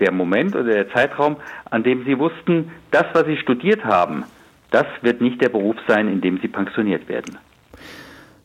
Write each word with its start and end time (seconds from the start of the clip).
Der 0.00 0.12
Moment 0.12 0.54
oder 0.54 0.72
der 0.72 0.90
Zeitraum, 0.90 1.36
an 1.70 1.82
dem 1.82 2.04
Sie 2.04 2.18
wussten, 2.18 2.70
das, 2.90 3.06
was 3.12 3.26
Sie 3.26 3.36
studiert 3.36 3.84
haben, 3.84 4.24
das 4.70 4.86
wird 5.02 5.20
nicht 5.20 5.40
der 5.40 5.48
Beruf 5.48 5.76
sein, 5.86 6.08
in 6.08 6.20
dem 6.20 6.38
Sie 6.40 6.48
pensioniert 6.48 7.08
werden? 7.08 7.38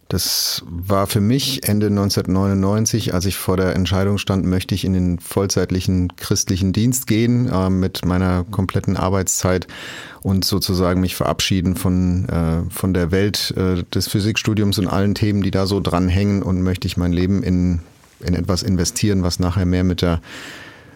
Das 0.08 0.64
war 0.68 1.08
für 1.08 1.20
mich 1.20 1.68
Ende 1.68 1.88
1999, 1.88 3.16
als 3.16 3.26
ich 3.26 3.38
vor 3.38 3.58
der 3.58 3.76
Entscheidung 3.76 4.20
stand, 4.20 4.46
möchte 4.46 4.76
ich 4.76 4.86
in 4.86 4.94
den 4.94 5.20
vollzeitlichen 5.20 6.16
christlichen 6.16 6.74
Dienst 6.74 7.08
gehen 7.08 7.50
äh, 7.50 7.72
mit 7.72 8.06
meiner 8.06 8.44
kompletten 8.44 8.98
Arbeitszeit 8.98 9.66
und 10.22 10.46
sozusagen 10.46 11.02
mich 11.02 11.16
verabschieden 11.16 11.76
von, 11.76 12.30
äh, 12.30 12.70
von 12.70 12.94
der 12.94 13.12
Welt 13.12 13.56
äh, 13.58 13.84
des 13.96 14.08
Physikstudiums 14.08 14.78
und 14.78 14.88
allen 14.88 15.16
Themen, 15.16 15.42
die 15.42 15.52
da 15.52 15.66
so 15.66 15.80
dranhängen 15.80 16.44
und 16.44 16.62
möchte 16.62 16.86
ich 16.86 16.98
mein 16.98 17.12
Leben 17.12 17.42
in, 17.42 17.80
in 18.20 18.36
etwas 18.36 18.62
investieren, 18.62 19.24
was 19.24 19.40
nachher 19.40 19.66
mehr 19.66 19.84
mit 19.84 20.04
der 20.04 20.22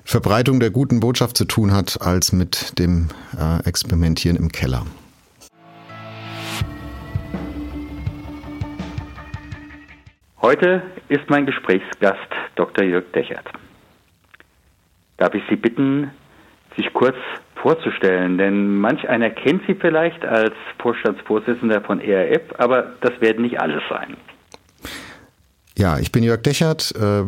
Verbreitung 0.09 0.59
der 0.59 0.71
guten 0.71 0.99
Botschaft 0.99 1.37
zu 1.37 1.45
tun 1.45 1.71
hat, 1.71 2.01
als 2.01 2.31
mit 2.31 2.79
dem 2.79 3.09
äh, 3.37 3.63
Experimentieren 3.67 4.35
im 4.37 4.51
Keller. 4.51 4.83
Heute 10.41 10.81
ist 11.09 11.29
mein 11.29 11.45
Gesprächsgast 11.45 12.17
Dr. 12.55 12.85
Jörg 12.85 13.03
Dechert. 13.13 13.45
Darf 15.17 15.35
ich 15.35 15.43
Sie 15.47 15.55
bitten, 15.55 16.09
sich 16.75 16.91
kurz 16.91 17.17
vorzustellen, 17.61 18.39
denn 18.39 18.77
manch 18.79 19.07
einer 19.07 19.29
kennt 19.29 19.61
Sie 19.67 19.75
vielleicht 19.75 20.25
als 20.25 20.55
Vorstandsvorsitzender 20.79 21.81
von 21.81 22.01
ERF, 22.01 22.41
aber 22.57 22.94
das 23.01 23.21
werden 23.21 23.44
nicht 23.44 23.61
alle 23.61 23.79
sein. 23.88 24.17
Ja, 25.77 25.99
ich 25.99 26.11
bin 26.11 26.23
Jörg 26.23 26.41
Dechert, 26.41 26.95
äh, 26.95 27.25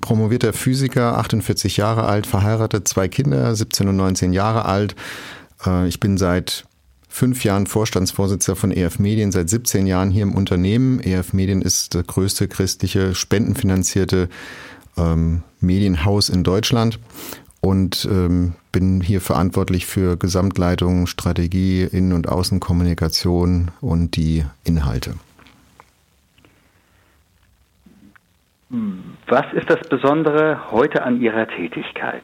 promovierter 0.00 0.52
Physiker, 0.52 1.18
48 1.18 1.76
Jahre 1.76 2.04
alt, 2.04 2.26
verheiratet, 2.26 2.88
zwei 2.88 3.08
Kinder, 3.08 3.54
17 3.54 3.88
und 3.88 3.96
19 3.96 4.32
Jahre 4.32 4.64
alt. 4.64 4.96
Äh, 5.64 5.88
ich 5.88 6.00
bin 6.00 6.18
seit 6.18 6.64
fünf 7.08 7.44
Jahren 7.44 7.66
Vorstandsvorsitzender 7.66 8.56
von 8.56 8.72
EF 8.72 8.98
Medien, 8.98 9.32
seit 9.32 9.48
17 9.48 9.86
Jahren 9.86 10.10
hier 10.10 10.22
im 10.22 10.34
Unternehmen. 10.34 11.00
EF 11.00 11.32
Medien 11.32 11.62
ist 11.62 11.94
das 11.94 12.06
größte 12.06 12.46
christliche, 12.46 13.14
spendenfinanzierte 13.14 14.28
ähm, 14.98 15.42
Medienhaus 15.60 16.28
in 16.28 16.44
Deutschland 16.44 16.98
und 17.60 18.06
ähm, 18.10 18.54
bin 18.70 19.00
hier 19.00 19.20
verantwortlich 19.20 19.86
für 19.86 20.16
Gesamtleitung, 20.16 21.06
Strategie, 21.06 21.84
Innen- 21.84 22.12
und 22.12 22.28
Außenkommunikation 22.28 23.70
und 23.80 24.16
die 24.16 24.44
Inhalte. 24.64 25.14
Was 28.68 29.46
ist 29.52 29.70
das 29.70 29.80
Besondere 29.88 30.70
heute 30.72 31.02
an 31.02 31.20
Ihrer 31.20 31.46
Tätigkeit? 31.46 32.22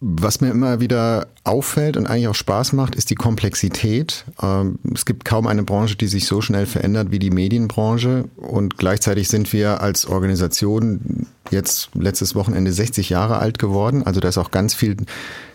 Was 0.00 0.42
mir 0.42 0.50
immer 0.50 0.78
wieder 0.78 1.28
auffällt 1.44 1.96
und 1.96 2.06
eigentlich 2.06 2.28
auch 2.28 2.34
Spaß 2.34 2.74
macht, 2.74 2.94
ist 2.94 3.08
die 3.08 3.14
Komplexität. 3.14 4.26
Ähm, 4.42 4.78
es 4.92 5.06
gibt 5.06 5.24
kaum 5.24 5.46
eine 5.46 5.62
Branche, 5.62 5.96
die 5.96 6.06
sich 6.06 6.26
so 6.26 6.42
schnell 6.42 6.66
verändert 6.66 7.10
wie 7.10 7.18
die 7.18 7.30
Medienbranche. 7.30 8.26
Und 8.36 8.76
gleichzeitig 8.76 9.28
sind 9.28 9.54
wir 9.54 9.80
als 9.80 10.06
Organisation 10.06 11.26
jetzt 11.50 11.88
letztes 11.94 12.34
Wochenende 12.34 12.72
60 12.72 13.08
Jahre 13.08 13.38
alt 13.38 13.58
geworden. 13.58 14.02
Also 14.02 14.20
da 14.20 14.28
ist 14.28 14.36
auch 14.36 14.50
ganz 14.50 14.74
viel 14.74 14.96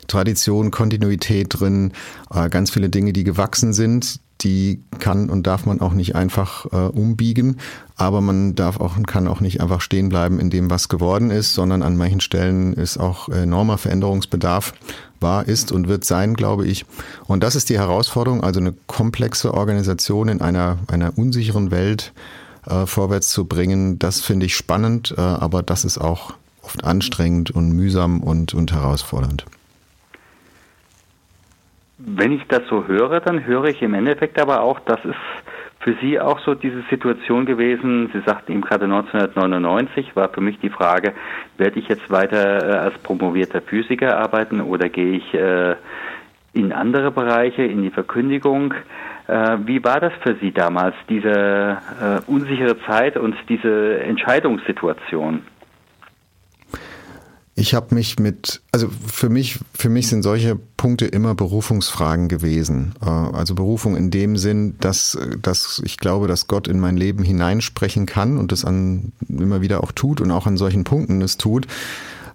Tradition, 0.07 0.71
Kontinuität 0.71 1.59
drin, 1.59 1.93
äh, 2.33 2.49
ganz 2.49 2.71
viele 2.71 2.89
Dinge, 2.89 3.13
die 3.13 3.23
gewachsen 3.23 3.73
sind, 3.73 4.19
die 4.43 4.83
kann 4.99 5.29
und 5.29 5.47
darf 5.47 5.65
man 5.65 5.81
auch 5.81 5.93
nicht 5.93 6.15
einfach 6.15 6.65
äh, 6.71 6.75
umbiegen, 6.75 7.57
aber 7.95 8.21
man 8.21 8.55
darf 8.55 8.79
auch 8.79 8.97
und 8.97 9.07
kann 9.07 9.27
auch 9.27 9.39
nicht 9.39 9.61
einfach 9.61 9.81
stehen 9.81 10.09
bleiben 10.09 10.39
in 10.39 10.49
dem, 10.49 10.69
was 10.69 10.89
geworden 10.89 11.31
ist, 11.31 11.53
sondern 11.53 11.83
an 11.83 11.97
manchen 11.97 12.21
Stellen 12.21 12.73
ist 12.73 12.97
auch 12.97 13.29
enormer 13.29 13.77
Veränderungsbedarf 13.77 14.73
war, 15.19 15.47
ist 15.47 15.71
und 15.71 15.87
wird 15.87 16.03
sein, 16.03 16.33
glaube 16.33 16.67
ich. 16.67 16.85
Und 17.27 17.43
das 17.43 17.55
ist 17.55 17.69
die 17.69 17.77
Herausforderung, 17.77 18.43
also 18.43 18.59
eine 18.59 18.73
komplexe 18.87 19.53
Organisation 19.53 20.27
in 20.27 20.41
einer, 20.41 20.79
einer 20.87 21.17
unsicheren 21.17 21.71
Welt 21.71 22.13
äh, 22.65 22.85
vorwärts 22.85 23.29
zu 23.29 23.45
bringen. 23.45 23.99
Das 23.99 24.21
finde 24.21 24.45
ich 24.47 24.55
spannend, 24.55 25.13
äh, 25.17 25.21
aber 25.21 25.63
das 25.63 25.85
ist 25.85 25.99
auch 25.99 26.33
oft 26.61 26.83
anstrengend 26.83 27.51
und 27.51 27.71
mühsam 27.71 28.21
und, 28.21 28.53
und 28.53 28.71
herausfordernd. 28.71 29.45
Wenn 32.03 32.31
ich 32.31 32.41
das 32.47 32.61
so 32.67 32.87
höre, 32.87 33.19
dann 33.19 33.45
höre 33.45 33.65
ich 33.65 33.81
im 33.81 33.93
Endeffekt 33.93 34.39
aber 34.39 34.61
auch, 34.61 34.79
das 34.79 35.03
ist 35.05 35.15
für 35.81 35.95
Sie 36.01 36.19
auch 36.19 36.39
so 36.39 36.55
diese 36.55 36.83
Situation 36.89 37.45
gewesen. 37.45 38.09
Sie 38.13 38.21
sagten 38.21 38.53
eben 38.53 38.61
gerade 38.61 38.85
1999 38.85 40.15
war 40.15 40.29
für 40.29 40.41
mich 40.41 40.59
die 40.59 40.69
Frage, 40.69 41.13
werde 41.57 41.79
ich 41.79 41.87
jetzt 41.87 42.09
weiter 42.09 42.63
äh, 42.63 42.77
als 42.77 42.97
promovierter 42.99 43.61
Physiker 43.61 44.17
arbeiten 44.17 44.61
oder 44.61 44.89
gehe 44.89 45.17
ich 45.17 45.33
äh, 45.33 45.75
in 46.53 46.71
andere 46.71 47.11
Bereiche, 47.11 47.63
in 47.63 47.83
die 47.83 47.91
Verkündigung? 47.91 48.73
Äh, 49.27 49.57
wie 49.65 49.83
war 49.83 49.99
das 49.99 50.13
für 50.21 50.35
Sie 50.35 50.51
damals, 50.51 50.95
diese 51.09 51.77
unsichere 52.27 52.79
Zeit 52.81 53.17
und 53.17 53.35
diese 53.47 53.99
Entscheidungssituation? 54.01 55.41
Ich 57.53 57.73
habe 57.73 57.93
mich 57.93 58.17
mit, 58.17 58.61
also 58.71 58.89
für 59.05 59.27
mich, 59.27 59.59
für 59.73 59.89
mich 59.89 60.07
sind 60.07 60.23
solche 60.23 60.55
Punkte 60.55 61.05
immer 61.05 61.35
Berufungsfragen 61.35 62.29
gewesen. 62.29 62.93
Äh, 63.01 63.09
also 63.09 63.55
Berufung 63.55 63.97
in 63.97 64.09
dem 64.09 64.37
Sinn, 64.37 64.75
dass, 64.79 65.17
dass 65.41 65.81
ich 65.83 65.97
glaube, 65.97 66.27
dass 66.27 66.47
Gott 66.47 66.67
in 66.67 66.79
mein 66.79 66.95
Leben 66.95 67.23
hineinsprechen 67.23 68.05
kann 68.05 68.37
und 68.37 68.51
das 68.53 68.63
an, 68.63 69.11
immer 69.27 69.61
wieder 69.61 69.83
auch 69.83 69.91
tut 69.91 70.21
und 70.21 70.31
auch 70.31 70.47
an 70.47 70.57
solchen 70.57 70.85
Punkten 70.85 71.21
es 71.21 71.37
tut. 71.37 71.67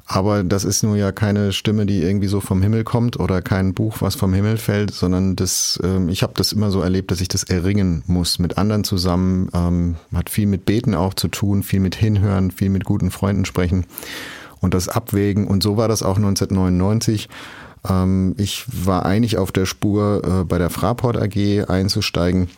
Aber 0.09 0.45
das 0.45 0.65
ist 0.65 0.85
nur 0.85 0.97
ja 0.97 1.11
keine 1.11 1.53
Stimme, 1.53 1.85
die 1.85 2.01
irgendwie 2.01 2.29
so 2.29 2.41
vom 2.41 2.63
Himmel 2.63 2.85
kommt 2.85 3.19
oder 3.19 3.43
kein 3.43 3.75
Buch, 3.75 3.97
was 4.01 4.15
vom 4.15 4.33
Himmel 4.33 4.57
fällt, 4.57 4.93
sondern 4.95 5.35
das, 5.35 5.81
ähm, 5.83 6.09
ich 6.11 6.23
habe 6.23 6.35
das 6.37 6.53
immer 6.53 6.71
so 6.71 6.81
erlebt, 6.81 7.11
dass 7.11 7.21
ich 7.21 7.29
das 7.29 7.43
erringen 7.43 8.05
muss 8.07 8.39
mit 8.39 8.59
anderen 8.59 8.85
zusammen. 8.85 9.49
Ähm, 9.53 9.97
hat 10.15 10.31
viel 10.31 10.47
mit 10.47 10.67
Beten 10.67 10.95
auch 10.95 11.15
zu 11.15 11.27
tun, 11.27 11.65
viel 11.65 11.81
mit 11.81 11.97
Hinhören, 11.97 12.53
viel 12.53 12.69
mit 12.69 12.85
guten 12.85 13.11
Freunden 13.11 13.47
sprechen 13.47 13.87
und 14.67 14.75
das 14.75 14.89
Abwägen. 14.89 15.47
Und 15.47 15.63
so 15.63 15.77
war 15.77 15.89
das 15.89 16.03
auch 16.03 16.17
1999. 16.17 17.29
Ähm, 17.89 18.35
ich 18.37 18.67
war 18.85 19.07
eigentlich 19.07 19.39
auf 19.39 19.53
der 19.53 19.65
Spur, 19.65 20.23
äh, 20.25 20.45
bei 20.45 20.59
der 20.59 20.71
Fraport 20.71 21.17
AG 21.17 21.65
einzusteigen 21.69 22.49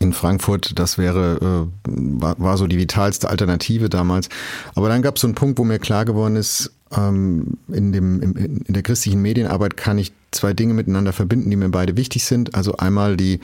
in 0.00 0.12
Frankfurt, 0.12 0.78
das 0.78 0.98
wäre, 0.98 1.68
äh, 1.86 1.90
war, 2.20 2.38
war, 2.38 2.56
so 2.56 2.66
die 2.66 2.78
vitalste 2.78 3.28
Alternative 3.28 3.88
damals. 3.88 4.28
Aber 4.74 4.88
dann 4.88 5.02
gab 5.02 5.16
es 5.16 5.20
so 5.20 5.28
einen 5.28 5.34
Punkt, 5.34 5.58
wo 5.58 5.64
mir 5.64 5.78
klar 5.78 6.04
geworden 6.04 6.36
ist, 6.36 6.72
ähm, 6.96 7.58
in, 7.68 7.92
dem, 7.92 8.22
in, 8.22 8.64
in 8.66 8.74
der 8.74 8.82
christlichen 8.82 9.22
Medienarbeit 9.22 9.76
kann 9.76 9.98
ich 9.98 10.12
zwei 10.30 10.52
Dinge 10.52 10.74
miteinander 10.74 11.12
verbinden, 11.12 11.50
die 11.50 11.56
mir 11.56 11.68
beide 11.68 11.96
wichtig 11.96 12.24
sind. 12.24 12.54
Also 12.54 12.76
einmal 12.76 13.16
die 13.16 13.40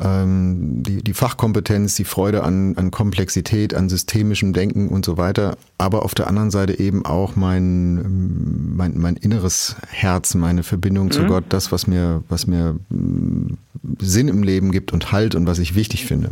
ähm, 0.00 0.82
die, 0.82 1.02
die 1.02 1.14
Fachkompetenz, 1.14 1.96
die 1.96 2.04
Freude 2.04 2.44
an, 2.44 2.76
an 2.76 2.90
Komplexität, 2.90 3.74
an 3.74 3.88
systemischem 3.88 4.52
Denken 4.52 4.88
und 4.88 5.04
so 5.04 5.16
weiter, 5.16 5.56
aber 5.76 6.04
auf 6.04 6.14
der 6.14 6.28
anderen 6.28 6.50
Seite 6.50 6.78
eben 6.78 7.04
auch 7.04 7.36
mein, 7.36 8.76
mein, 8.76 8.98
mein 8.98 9.16
inneres 9.16 9.76
Herz, 9.88 10.34
meine 10.34 10.62
Verbindung 10.62 11.06
mhm. 11.06 11.10
zu 11.10 11.24
Gott, 11.26 11.44
das, 11.48 11.72
was 11.72 11.86
mir, 11.86 12.22
was 12.28 12.46
mir 12.46 12.76
mm, 12.90 13.56
Sinn 13.98 14.28
im 14.28 14.42
Leben 14.42 14.70
gibt 14.70 14.92
und 14.92 15.10
Halt 15.12 15.34
und 15.34 15.46
was 15.46 15.58
ich 15.58 15.74
wichtig 15.74 16.06
finde. 16.06 16.30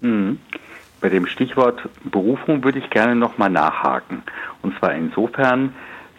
Mhm. 0.00 0.38
Bei 1.00 1.10
dem 1.10 1.26
Stichwort 1.26 1.88
Berufung 2.10 2.64
würde 2.64 2.78
ich 2.78 2.88
gerne 2.90 3.14
nochmal 3.14 3.50
nachhaken. 3.50 4.22
Und 4.62 4.76
zwar 4.78 4.94
insofern, 4.94 5.74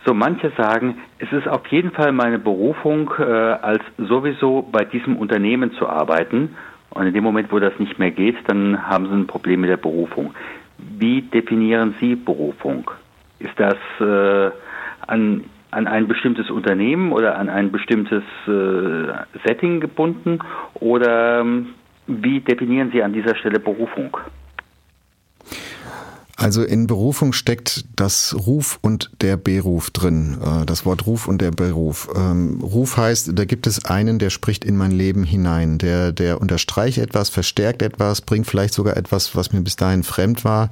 so 0.08 0.14
manche 0.14 0.52
sagen, 0.58 1.00
es 1.20 1.32
ist 1.34 1.48
auf 1.50 1.68
jeden 1.68 1.92
Fall 1.92 2.14
meine 2.14 2.40
Berufung, 2.40 3.12
äh, 3.20 3.24
als 3.24 3.84
sowieso 3.98 4.62
bei 4.72 4.86
diesem 4.86 5.18
Unternehmen 5.18 5.74
zu 5.74 5.88
arbeiten. 5.88 6.56
Und 6.92 7.08
in 7.08 7.14
dem 7.14 7.26
Moment, 7.26 7.52
wo 7.52 7.60
das 7.60 7.78
nicht 7.78 8.00
mehr 8.00 8.12
geht, 8.12 8.38
dann 8.48 8.88
haben 8.88 9.08
sie 9.08 9.14
ein 9.14 9.28
Problem 9.28 9.62
mit 9.62 9.70
der 9.70 9.78
Berufung. 9.78 10.34
Wie 10.78 11.22
definieren 11.24 11.96
Sie 12.00 12.16
Berufung? 12.16 12.90
Ist 13.40 13.54
das 13.58 13.76
äh, 14.00 14.52
an, 15.08 15.44
an 15.72 15.88
ein 15.88 16.08
bestimmtes 16.08 16.50
Unternehmen 16.50 17.12
oder 17.12 17.38
an 17.38 17.50
ein 17.50 17.72
bestimmtes 17.72 18.24
äh, 18.48 19.14
Setting 19.46 19.82
gebunden? 19.82 20.40
Oder 20.76 21.42
ähm, 21.42 21.74
wie 22.08 22.40
definieren 22.40 22.92
Sie 22.94 23.04
an 23.04 23.12
dieser 23.12 23.36
Stelle 23.36 23.60
Berufung? 23.60 24.18
Also 26.40 26.64
in 26.64 26.86
Berufung 26.86 27.34
steckt 27.34 27.86
das 27.96 28.36
Ruf 28.46 28.78
und 28.84 29.10
der 29.22 29.38
Beruf 29.38 29.90
drin. 29.90 30.38
Äh, 30.40 30.66
das 30.68 30.86
Wort 30.86 31.08
Ruf 31.08 31.28
und 31.28 31.42
der 31.42 31.50
Beruf. 31.50 32.10
Ähm, 32.16 32.62
Ruf 32.62 32.96
heißt, 32.96 33.32
da 33.34 33.44
gibt 33.44 33.66
es 33.66 33.86
einen, 33.86 34.20
der 34.20 34.30
spricht 34.30 34.64
in 34.64 34.78
mein 34.78 34.92
Leben 34.92 35.24
hinein. 35.24 35.80
Der, 35.80 36.12
der 36.12 36.40
unterstreicht 36.40 37.00
etwas, 37.00 37.30
verstärkt 37.30 37.82
etwas, 37.82 38.22
bringt 38.22 38.46
vielleicht 38.46 38.76
sogar 38.76 38.96
etwas, 38.98 39.36
was 39.36 39.52
mir 39.52 39.62
bis 39.62 39.78
dahin 39.78 40.04
fremd 40.04 40.46
war, 40.46 40.70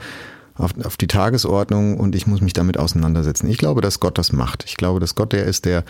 auf, 0.54 0.72
auf 0.84 0.98
die 0.98 1.08
Tagesordnung 1.08 1.98
und 1.98 2.14
ich 2.14 2.28
muss 2.28 2.42
mich 2.42 2.54
damit 2.54 2.78
auseinandersetzen. 2.78 3.50
Ich 3.50 3.58
glaube, 3.58 3.82
dass 3.82 4.00
Gott 4.00 4.20
das 4.20 4.32
macht. 4.32 4.66
Ich 4.68 4.78
glaube, 4.78 5.00
dass 5.00 5.16
Gott 5.16 5.34
der 5.34 5.46
ist, 5.46 5.66
der, 5.66 5.84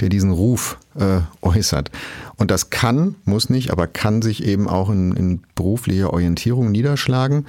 der 0.00 0.08
diesen 0.08 0.30
Ruf 0.30 0.78
äh, 0.98 1.20
äußert. 1.42 1.90
Und 2.36 2.50
das 2.50 2.70
kann, 2.70 3.16
muss 3.26 3.50
nicht, 3.50 3.72
aber 3.72 3.86
kann 3.88 4.22
sich 4.22 4.42
eben 4.42 4.68
auch 4.68 4.88
in, 4.88 5.12
in 5.12 5.42
beruflicher 5.54 6.14
Orientierung 6.14 6.70
niederschlagen 6.70 7.44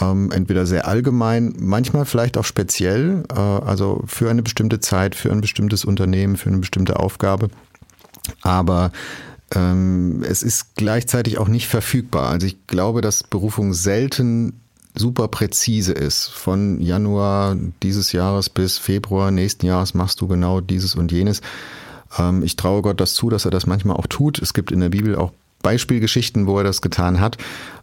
ähm, 0.00 0.30
entweder 0.30 0.66
sehr 0.66 0.86
allgemein, 0.86 1.54
manchmal 1.58 2.04
vielleicht 2.04 2.36
auch 2.36 2.44
speziell, 2.44 3.24
äh, 3.34 3.38
also 3.38 4.02
für 4.06 4.30
eine 4.30 4.42
bestimmte 4.42 4.80
Zeit, 4.80 5.14
für 5.14 5.30
ein 5.30 5.40
bestimmtes 5.40 5.84
Unternehmen, 5.84 6.36
für 6.36 6.48
eine 6.48 6.58
bestimmte 6.58 6.98
Aufgabe. 6.98 7.48
Aber 8.42 8.92
ähm, 9.54 10.24
es 10.28 10.42
ist 10.42 10.74
gleichzeitig 10.76 11.38
auch 11.38 11.48
nicht 11.48 11.68
verfügbar. 11.68 12.30
Also 12.30 12.46
ich 12.46 12.66
glaube, 12.66 13.00
dass 13.00 13.22
Berufung 13.22 13.72
selten 13.72 14.60
super 14.94 15.28
präzise 15.28 15.92
ist. 15.92 16.26
Von 16.28 16.80
Januar 16.80 17.56
dieses 17.82 18.12
Jahres 18.12 18.48
bis 18.48 18.78
Februar 18.78 19.30
nächsten 19.30 19.66
Jahres 19.66 19.94
machst 19.94 20.20
du 20.20 20.26
genau 20.26 20.60
dieses 20.60 20.94
und 20.94 21.12
jenes. 21.12 21.42
Ähm, 22.18 22.42
ich 22.42 22.56
traue 22.56 22.82
Gott 22.82 23.00
das 23.00 23.14
zu, 23.14 23.30
dass 23.30 23.44
er 23.44 23.50
das 23.50 23.66
manchmal 23.66 23.96
auch 23.96 24.06
tut. 24.06 24.40
Es 24.40 24.54
gibt 24.54 24.72
in 24.72 24.80
der 24.80 24.88
Bibel 24.88 25.16
auch 25.16 25.32
Beispielgeschichten, 25.62 26.46
wo 26.46 26.58
er 26.58 26.64
das 26.64 26.80
getan 26.80 27.20
hat. 27.20 27.38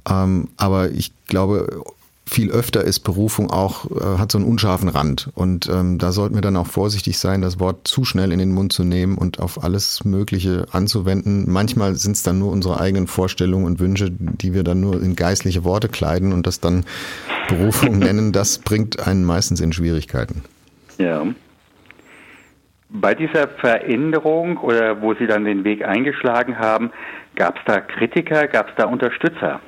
Ähm, 0.10 0.50
aber 0.57 0.92
ich 0.92 1.12
glaube, 1.27 1.83
viel 2.25 2.52
öfter 2.52 2.84
ist 2.84 3.02
Berufung 3.02 3.52
auch, 3.52 3.90
äh, 3.92 4.18
hat 4.18 4.31
so 4.31 4.38
einen 4.38 4.48
unscharfen 4.48 4.90
Rand. 4.90 5.30
Und 5.36 5.70
ähm, 5.70 5.98
da 5.98 6.12
sollten 6.12 6.36
wir 6.36 6.42
dann 6.42 6.56
auch 6.56 6.68
vorsichtig 6.68 7.18
sein, 7.18 7.42
das 7.42 7.60
Wort 7.60 7.88
zu 7.88 8.06
schnell 8.06 8.31
in 8.31 8.40
den 8.40 8.54
Mund 8.54 8.72
zu 8.72 8.84
nehmen 8.84 9.18
und 9.18 9.40
auf 9.40 9.64
alles 9.64 10.06
Mögliche 10.06 10.66
anzuwenden. 10.72 11.46
Manchmal 11.52 11.96
sind 11.96 12.14
es 12.14 12.24
dann 12.24 12.40
nur 12.40 12.52
unsere 12.52 12.80
eigenen 12.80 13.08
Vorstellungen 13.08 13.66
und 13.66 13.80
Wünsche, 13.80 14.10
die 14.10 14.54
wir 14.54 14.64
dann 14.64 14.80
nur 14.80 15.02
in 15.02 15.16
geistliche 15.16 15.64
Worte 15.64 15.90
kleiden 15.90 16.34
und 16.34 16.48
das 16.48 16.60
dann 16.60 16.86
Berufung 17.50 18.00
nennen. 18.00 18.31
Das 18.31 18.60
bringt 18.60 19.06
einen 19.06 19.25
meistens 19.25 19.60
in 19.60 19.74
Schwierigkeiten. 19.74 20.44
Ja. 20.98 21.25
Bei 22.90 23.16
dieser 23.16 23.48
Veränderung 23.48 24.58
oder 24.58 25.02
wo 25.02 25.14
Sie 25.16 25.25
dann 25.25 25.46
den 25.46 25.64
Weg 25.64 25.84
eingeschlagen 25.84 26.60
haben, 26.60 26.92
gab 27.36 27.58
es 27.58 27.64
da 27.66 27.81
Kritiker, 27.81 28.48
gab 28.48 28.70
es 28.70 28.75
da 28.78 28.86
Unterstützer? 28.86 29.60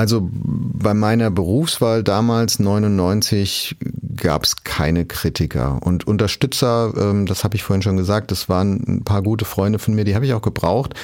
Also 0.00 0.26
bei 0.32 0.94
meiner 0.94 1.30
Berufswahl 1.30 2.02
damals 2.02 2.58
99 2.58 3.76
gab 4.16 4.44
es 4.44 4.64
keine 4.64 5.04
Kritiker 5.04 5.78
und 5.82 6.06
Unterstützer, 6.06 6.94
ähm, 6.96 7.26
das 7.26 7.44
habe 7.44 7.56
ich 7.56 7.64
vorhin 7.64 7.82
schon 7.82 7.98
gesagt, 7.98 8.30
das 8.30 8.48
waren 8.48 8.82
ein 8.88 9.04
paar 9.04 9.20
gute 9.22 9.44
Freunde 9.44 9.78
von 9.78 9.92
mir, 9.92 10.04
die 10.04 10.14
habe 10.14 10.24
ich 10.24 10.32
auch 10.32 10.40
gebraucht, 10.40 10.94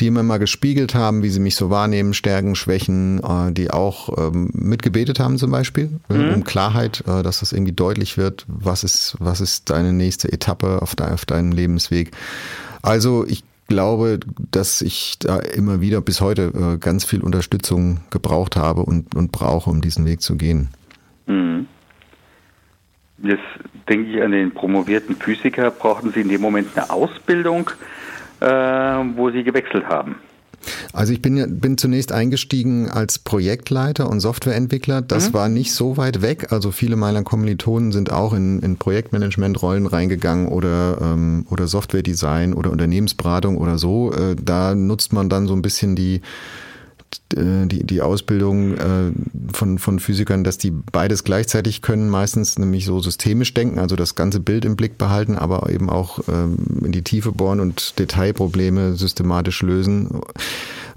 die 0.00 0.08
immer 0.08 0.24
mal 0.24 0.38
gespiegelt 0.38 0.96
haben, 0.96 1.22
wie 1.22 1.30
sie 1.30 1.38
mich 1.38 1.54
so 1.54 1.70
wahrnehmen, 1.70 2.12
Stärken, 2.12 2.56
Schwächen, 2.56 3.22
äh, 3.22 3.52
die 3.52 3.70
auch 3.70 4.18
ähm, 4.18 4.50
mitgebetet 4.52 5.20
haben 5.20 5.38
zum 5.38 5.52
Beispiel, 5.52 6.00
äh, 6.08 6.14
mhm. 6.14 6.34
um 6.34 6.42
Klarheit, 6.42 7.04
äh, 7.06 7.22
dass 7.22 7.38
das 7.38 7.52
irgendwie 7.52 7.70
deutlich 7.70 8.18
wird, 8.18 8.46
was 8.48 8.82
ist, 8.82 9.14
was 9.20 9.40
ist 9.40 9.70
deine 9.70 9.92
nächste 9.92 10.32
Etappe 10.32 10.82
auf, 10.82 10.96
de, 10.96 11.06
auf 11.06 11.24
deinem 11.24 11.52
Lebensweg. 11.52 12.10
Also 12.82 13.24
ich 13.28 13.44
glaube, 13.70 14.18
dass 14.50 14.82
ich 14.82 15.16
da 15.20 15.38
immer 15.38 15.80
wieder 15.80 16.00
bis 16.00 16.20
heute 16.20 16.52
äh, 16.74 16.78
ganz 16.78 17.04
viel 17.04 17.22
Unterstützung 17.22 18.00
gebraucht 18.10 18.56
habe 18.56 18.82
und, 18.82 19.14
und 19.14 19.30
brauche, 19.30 19.70
um 19.70 19.80
diesen 19.80 20.04
Weg 20.06 20.20
zu 20.20 20.36
gehen. 20.36 20.68
Mhm. 21.26 21.66
Jetzt 23.22 23.42
denke 23.88 24.10
ich 24.10 24.22
an 24.22 24.32
den 24.32 24.52
promovierten 24.52 25.14
Physiker. 25.14 25.70
Brauchten 25.70 26.12
Sie 26.12 26.20
in 26.20 26.28
dem 26.28 26.40
Moment 26.40 26.68
eine 26.74 26.90
Ausbildung, 26.90 27.70
äh, 28.40 28.46
wo 28.46 29.30
Sie 29.30 29.44
gewechselt 29.44 29.86
haben? 29.86 30.16
Also 30.92 31.12
ich 31.12 31.22
bin, 31.22 31.60
bin 31.60 31.78
zunächst 31.78 32.12
eingestiegen 32.12 32.88
als 32.88 33.18
Projektleiter 33.18 34.08
und 34.08 34.20
Softwareentwickler. 34.20 35.02
Das 35.02 35.28
mhm. 35.28 35.34
war 35.34 35.48
nicht 35.48 35.72
so 35.72 35.96
weit 35.96 36.22
weg. 36.22 36.52
Also 36.52 36.70
viele 36.70 36.96
meiner 36.96 37.22
Kommilitonen 37.22 37.92
sind 37.92 38.12
auch 38.12 38.32
in, 38.32 38.60
in 38.60 38.76
Projektmanagement-Rollen 38.76 39.86
reingegangen 39.86 40.48
oder, 40.48 40.98
ähm, 41.00 41.46
oder 41.50 41.66
Softwaredesign 41.66 42.54
oder 42.54 42.70
Unternehmensberatung 42.70 43.56
oder 43.56 43.78
so. 43.78 44.12
Äh, 44.12 44.36
da 44.42 44.74
nutzt 44.74 45.12
man 45.12 45.28
dann 45.28 45.46
so 45.46 45.54
ein 45.54 45.62
bisschen 45.62 45.96
die 45.96 46.20
die, 47.32 47.84
die 47.84 48.02
Ausbildung 48.02 48.76
äh, 48.76 49.12
von, 49.52 49.78
von 49.78 49.98
Physikern, 50.00 50.44
dass 50.44 50.58
die 50.58 50.70
beides 50.70 51.24
gleichzeitig 51.24 51.82
können, 51.82 52.08
meistens 52.08 52.58
nämlich 52.58 52.84
so 52.84 53.00
systemisch 53.00 53.54
denken, 53.54 53.78
also 53.78 53.96
das 53.96 54.14
ganze 54.14 54.40
Bild 54.40 54.64
im 54.64 54.76
Blick 54.76 54.98
behalten, 54.98 55.36
aber 55.36 55.70
eben 55.70 55.90
auch 55.90 56.20
ähm, 56.28 56.56
in 56.84 56.92
die 56.92 57.02
Tiefe 57.02 57.32
bohren 57.32 57.60
und 57.60 57.98
Detailprobleme 57.98 58.94
systematisch 58.94 59.62
lösen. 59.62 60.20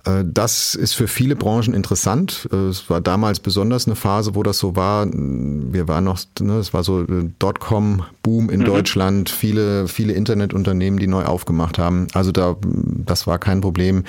Äh, 0.06 0.24
das 0.26 0.76
ist 0.76 0.94
für 0.94 1.08
viele 1.08 1.36
Branchen 1.36 1.74
interessant. 1.74 2.48
Es 2.52 2.90
war 2.90 3.02
damals 3.02 3.40
besonders 3.40 3.88
eine 3.88 3.96
Phase, 3.96 4.36
wo 4.36 4.44
das 4.44 4.58
so 4.58 4.76
war. 4.76 5.08
Wir 5.08 5.88
waren 5.88 6.04
noch, 6.04 6.20
ne, 6.40 6.58
es 6.58 6.74
war 6.74 6.84
so 6.84 7.06
Dotcom-Boom 7.40 8.50
in 8.50 8.62
mhm. 8.62 8.66
Deutschland, 8.66 9.30
viele, 9.30 9.88
viele 9.88 10.14
Internetunternehmen, 10.14 11.00
die 11.00 11.08
neu 11.08 11.26
aufgemacht 11.26 11.78
haben. 11.78 12.08
Also 12.14 12.32
da, 12.32 12.56
das 12.62 13.28
war 13.28 13.40
kein 13.40 13.62
Problem, 13.62 14.04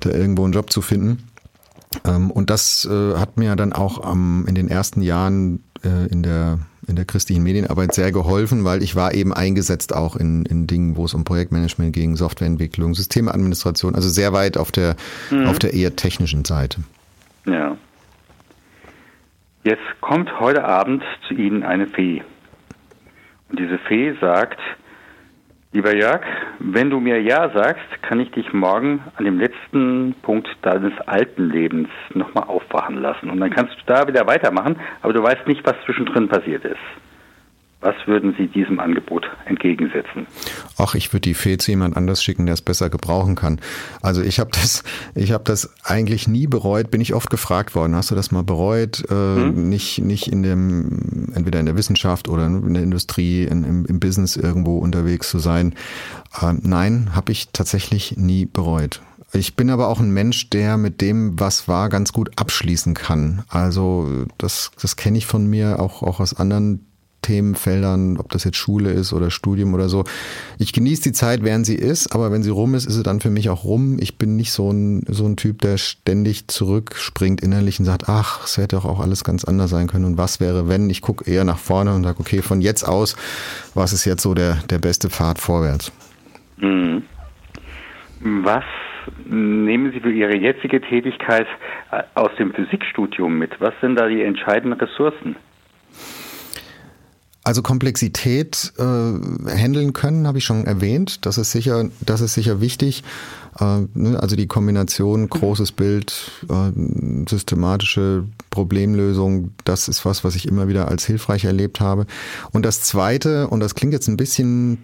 da 0.00 0.10
irgendwo 0.10 0.44
einen 0.44 0.52
Job 0.52 0.70
zu 0.70 0.82
finden. 0.82 1.24
Ähm, 2.04 2.30
und 2.30 2.50
das 2.50 2.88
äh, 2.90 3.16
hat 3.16 3.36
mir 3.36 3.56
dann 3.56 3.72
auch 3.72 4.10
ähm, 4.10 4.44
in 4.48 4.54
den 4.54 4.68
ersten 4.68 5.02
Jahren 5.02 5.62
äh, 5.84 6.06
in 6.10 6.22
der 6.22 6.58
in 6.86 6.96
der 6.96 7.06
christlichen 7.06 7.42
Medienarbeit 7.42 7.94
sehr 7.94 8.12
geholfen, 8.12 8.64
weil 8.64 8.82
ich 8.82 8.94
war 8.94 9.14
eben 9.14 9.32
eingesetzt 9.32 9.94
auch 9.94 10.16
in, 10.16 10.44
in 10.44 10.66
Dingen, 10.66 10.96
wo 10.96 11.06
es 11.06 11.14
um 11.14 11.24
Projektmanagement 11.24 11.94
ging, 11.94 12.14
Softwareentwicklung, 12.14 12.94
Systemadministration, 12.94 13.94
also 13.94 14.10
sehr 14.10 14.34
weit 14.34 14.58
auf 14.58 14.70
der 14.70 14.96
mhm. 15.30 15.46
auf 15.46 15.58
der 15.58 15.72
eher 15.72 15.96
technischen 15.96 16.44
Seite. 16.44 16.82
Ja. 17.46 17.76
Jetzt 19.62 19.82
kommt 20.02 20.40
heute 20.40 20.64
Abend 20.64 21.02
zu 21.26 21.34
Ihnen 21.34 21.62
eine 21.62 21.86
Fee. 21.86 22.22
Und 23.48 23.58
diese 23.58 23.78
Fee 23.78 24.14
sagt, 24.20 24.60
Lieber 25.74 25.92
Jörg, 25.92 26.20
wenn 26.60 26.88
du 26.88 27.00
mir 27.00 27.20
Ja 27.20 27.50
sagst, 27.50 27.82
kann 28.02 28.20
ich 28.20 28.30
dich 28.30 28.52
morgen 28.52 29.00
an 29.16 29.24
dem 29.24 29.40
letzten 29.40 30.14
Punkt 30.22 30.48
deines 30.62 30.92
alten 31.00 31.50
Lebens 31.50 31.88
nochmal 32.14 32.44
aufwachen 32.44 33.02
lassen. 33.02 33.28
Und 33.28 33.40
dann 33.40 33.50
kannst 33.50 33.74
du 33.74 33.80
da 33.86 34.06
wieder 34.06 34.24
weitermachen, 34.28 34.76
aber 35.02 35.12
du 35.12 35.20
weißt 35.20 35.48
nicht, 35.48 35.66
was 35.66 35.74
zwischendrin 35.84 36.28
passiert 36.28 36.64
ist. 36.64 36.78
Was 37.80 37.94
würden 38.06 38.34
Sie 38.38 38.46
diesem 38.46 38.80
Angebot 38.80 39.26
entgegensetzen? 39.44 40.26
Ach, 40.78 40.94
ich 40.94 41.12
würde 41.12 41.20
die 41.22 41.34
Fee 41.34 41.58
zu 41.58 41.70
jemand 41.70 41.96
anders 41.96 42.22
schicken, 42.22 42.46
der 42.46 42.54
es 42.54 42.62
besser 42.62 42.88
gebrauchen 42.88 43.34
kann. 43.34 43.60
Also 44.00 44.22
ich 44.22 44.40
habe 44.40 44.50
das, 44.52 44.84
ich 45.14 45.32
habe 45.32 45.44
das 45.44 45.70
eigentlich 45.84 46.26
nie 46.26 46.46
bereut. 46.46 46.90
Bin 46.90 47.02
ich 47.02 47.12
oft 47.12 47.28
gefragt 47.28 47.74
worden. 47.74 47.94
Hast 47.94 48.10
du 48.10 48.14
das 48.14 48.32
mal 48.32 48.42
bereut? 48.42 49.04
Äh, 49.10 49.14
hm? 49.14 49.68
Nicht, 49.68 49.98
nicht 49.98 50.28
in 50.28 50.42
dem, 50.42 51.32
entweder 51.34 51.60
in 51.60 51.66
der 51.66 51.76
Wissenschaft 51.76 52.28
oder 52.28 52.46
in 52.46 52.72
der 52.72 52.82
Industrie, 52.82 53.44
in, 53.44 53.64
im, 53.64 53.84
im 53.84 54.00
Business 54.00 54.36
irgendwo 54.36 54.78
unterwegs 54.78 55.28
zu 55.28 55.38
sein. 55.38 55.74
Äh, 56.40 56.54
nein, 56.62 57.10
habe 57.14 57.32
ich 57.32 57.50
tatsächlich 57.52 58.16
nie 58.16 58.46
bereut. 58.46 59.02
Ich 59.34 59.56
bin 59.56 59.68
aber 59.68 59.88
auch 59.88 59.98
ein 59.98 60.12
Mensch, 60.12 60.48
der 60.50 60.76
mit 60.76 61.00
dem, 61.00 61.38
was 61.40 61.66
war, 61.66 61.88
ganz 61.88 62.12
gut 62.12 62.30
abschließen 62.36 62.94
kann. 62.94 63.42
Also 63.48 64.26
das, 64.38 64.70
das 64.80 64.94
kenne 64.96 65.18
ich 65.18 65.26
von 65.26 65.46
mir 65.46 65.80
auch, 65.80 66.02
auch 66.02 66.20
aus 66.20 66.34
anderen 66.34 66.86
Themenfeldern, 67.24 68.18
ob 68.18 68.30
das 68.30 68.44
jetzt 68.44 68.56
Schule 68.56 68.90
ist 68.90 69.12
oder 69.12 69.30
Studium 69.30 69.74
oder 69.74 69.88
so. 69.88 70.04
Ich 70.58 70.72
genieße 70.72 71.02
die 71.02 71.12
Zeit, 71.12 71.42
während 71.42 71.66
sie 71.66 71.74
ist, 71.74 72.14
aber 72.14 72.30
wenn 72.30 72.42
sie 72.42 72.50
rum 72.50 72.74
ist, 72.74 72.86
ist 72.86 72.94
sie 72.94 73.02
dann 73.02 73.20
für 73.20 73.30
mich 73.30 73.48
auch 73.48 73.64
rum. 73.64 73.96
Ich 74.00 74.18
bin 74.18 74.36
nicht 74.36 74.52
so 74.52 74.70
ein, 74.70 75.04
so 75.08 75.24
ein 75.24 75.36
Typ, 75.36 75.60
der 75.62 75.78
ständig 75.78 76.48
zurückspringt 76.48 77.40
innerlich 77.40 77.78
und 77.78 77.86
sagt, 77.86 78.08
ach, 78.08 78.44
es 78.44 78.58
hätte 78.58 78.76
doch 78.76 78.84
auch 78.84 79.00
alles 79.00 79.24
ganz 79.24 79.44
anders 79.44 79.70
sein 79.70 79.86
können 79.86 80.04
und 80.04 80.18
was 80.18 80.38
wäre, 80.40 80.68
wenn. 80.68 80.90
Ich 80.90 81.00
gucke 81.00 81.30
eher 81.30 81.44
nach 81.44 81.58
vorne 81.58 81.94
und 81.94 82.04
sage, 82.04 82.20
okay, 82.20 82.42
von 82.42 82.60
jetzt 82.60 82.84
aus, 82.84 83.16
was 83.74 83.92
ist 83.92 84.04
jetzt 84.04 84.22
so 84.22 84.34
der, 84.34 84.58
der 84.68 84.78
beste 84.78 85.08
Pfad 85.08 85.38
vorwärts? 85.38 85.90
Mhm. 86.58 87.02
Was 88.20 88.64
nehmen 89.26 89.92
Sie 89.92 90.00
für 90.00 90.12
Ihre 90.12 90.36
jetzige 90.36 90.80
Tätigkeit 90.80 91.46
äh, 91.90 92.02
aus 92.14 92.30
dem 92.38 92.52
Physikstudium 92.52 93.38
mit? 93.38 93.60
Was 93.60 93.74
sind 93.80 93.96
da 93.96 94.08
die 94.08 94.22
entscheidenden 94.22 94.78
Ressourcen? 94.78 95.36
Also 97.44 97.60
Komplexität 97.60 98.72
äh, 98.78 98.82
handeln 98.82 99.92
können, 99.92 100.26
habe 100.26 100.38
ich 100.38 100.44
schon 100.44 100.64
erwähnt. 100.64 101.26
Das 101.26 101.36
ist 101.36 101.52
sicher, 101.52 101.90
das 102.00 102.22
ist 102.22 102.32
sicher 102.32 102.62
wichtig. 102.62 103.04
Äh, 103.60 103.82
ne? 103.92 104.18
Also 104.18 104.34
die 104.34 104.46
Kombination 104.46 105.28
großes 105.28 105.72
Bild, 105.72 106.30
äh, 106.48 106.72
systematische 107.28 108.24
Problemlösung, 108.48 109.50
das 109.64 109.88
ist 109.88 110.06
was, 110.06 110.24
was 110.24 110.36
ich 110.36 110.48
immer 110.48 110.68
wieder 110.68 110.88
als 110.88 111.04
hilfreich 111.04 111.44
erlebt 111.44 111.80
habe. 111.80 112.06
Und 112.52 112.64
das 112.64 112.80
Zweite, 112.80 113.48
und 113.48 113.60
das 113.60 113.74
klingt 113.74 113.92
jetzt 113.92 114.08
ein 114.08 114.16
bisschen 114.16 114.78